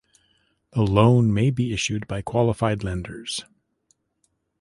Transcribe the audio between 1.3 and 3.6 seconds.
may be issued by qualified lenders.